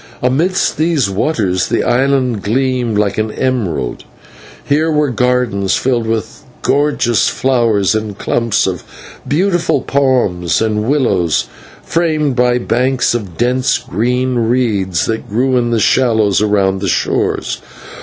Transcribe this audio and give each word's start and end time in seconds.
Amidst 0.23 0.77
these 0.77 1.11
waters 1.11 1.67
the 1.67 1.83
island 1.83 2.41
gleamed 2.41 2.97
like 2.97 3.19
an 3.19 3.29
emerald. 3.33 4.03
Here 4.65 4.89
were 4.91 5.11
gardens 5.11 5.75
filled 5.75 6.07
with 6.07 6.41
gorgeous 6.63 7.29
flowers 7.29 7.93
and 7.93 8.17
clumps 8.17 8.65
of 8.65 8.83
beautiful 9.27 9.81
palms 9.81 10.59
and 10.59 10.85
willows, 10.89 11.45
framed 11.83 12.35
by 12.35 12.57
banks 12.57 13.13
of 13.13 13.37
dense 13.37 13.77
green 13.77 14.37
reeds 14.39 15.05
that 15.05 15.29
grew 15.29 15.55
in 15.55 15.69
the 15.69 15.79
shallows 15.79 16.41
around 16.41 16.81
the 16.81 16.89
shores. 16.89 17.61